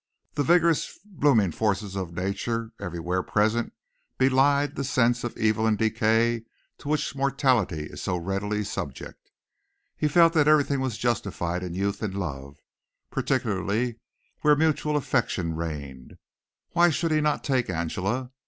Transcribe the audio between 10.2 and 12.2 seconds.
that everything was justified in youth and